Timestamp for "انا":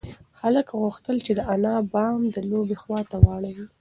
1.55-1.75